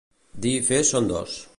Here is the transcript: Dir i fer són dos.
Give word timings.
Dir 0.45 0.53
i 0.61 0.63
fer 0.71 0.81
són 0.93 1.15
dos. 1.15 1.41